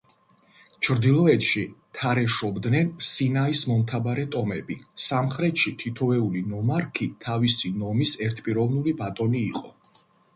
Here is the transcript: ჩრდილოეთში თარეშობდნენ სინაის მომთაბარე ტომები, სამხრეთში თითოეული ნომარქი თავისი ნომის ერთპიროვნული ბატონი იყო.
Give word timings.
ჩრდილოეთში 0.85 1.61
თარეშობდნენ 1.97 2.87
სინაის 3.07 3.61
მომთაბარე 3.71 4.23
ტომები, 4.35 4.77
სამხრეთში 5.09 5.73
თითოეული 5.83 6.43
ნომარქი 6.55 7.09
თავისი 7.27 7.71
ნომის 7.83 8.15
ერთპიროვნული 8.29 8.95
ბატონი 9.03 9.43
იყო. 9.51 9.75